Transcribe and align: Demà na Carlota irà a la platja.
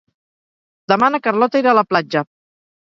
Demà 0.93 1.11
na 1.17 1.21
Carlota 1.29 1.63
irà 1.65 1.77
a 1.77 1.81
la 1.83 1.87
platja. 1.95 2.27